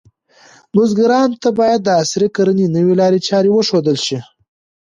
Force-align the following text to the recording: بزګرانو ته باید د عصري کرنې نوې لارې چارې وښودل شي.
بزګرانو 0.73 1.39
ته 1.43 1.49
باید 1.59 1.79
د 1.83 1.89
عصري 2.01 2.27
کرنې 2.35 2.67
نوې 2.75 2.93
لارې 3.01 3.19
چارې 3.27 3.49
وښودل 3.51 3.97
شي. 4.05 4.19